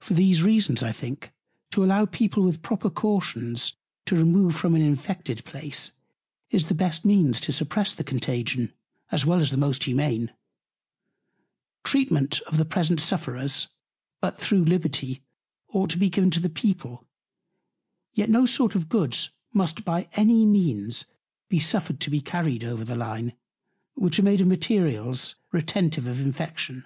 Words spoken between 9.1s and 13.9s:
as well as the most humane Treatment of the present Sufferers: